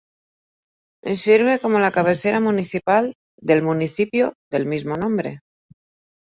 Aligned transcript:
Sirve 1.13 1.59
como 1.59 1.77
la 1.77 1.91
cabecera 1.91 2.39
municipal 2.39 3.13
del 3.39 3.61
municipio 3.61 4.33
del 4.49 4.65
mismo 4.65 4.95
nombre. 4.95 5.41